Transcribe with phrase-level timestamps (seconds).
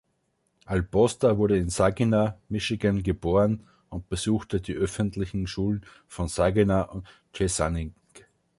[0.65, 7.93] Albosta wurde in Saginaw, Michigan, geboren und besuchte die öffentlichen Schulen von Saginaw und Chesaning.